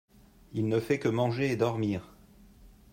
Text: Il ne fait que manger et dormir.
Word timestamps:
Il 0.53 0.67
ne 0.67 0.79
fait 0.79 0.97
que 0.97 1.09
manger 1.09 1.51
et 1.51 1.55
dormir. 1.55 2.15